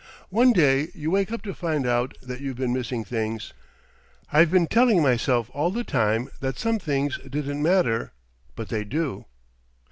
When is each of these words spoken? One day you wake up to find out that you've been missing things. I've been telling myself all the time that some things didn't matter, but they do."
One 0.29 0.51
day 0.51 0.87
you 0.95 1.11
wake 1.11 1.31
up 1.31 1.43
to 1.43 1.53
find 1.53 1.85
out 1.85 2.17
that 2.23 2.41
you've 2.41 2.55
been 2.57 2.73
missing 2.73 3.05
things. 3.05 3.53
I've 4.33 4.49
been 4.49 4.65
telling 4.65 5.03
myself 5.03 5.51
all 5.53 5.69
the 5.69 5.83
time 5.83 6.31
that 6.39 6.57
some 6.57 6.79
things 6.79 7.19
didn't 7.19 7.61
matter, 7.61 8.11
but 8.55 8.69
they 8.69 8.83
do." 8.83 9.25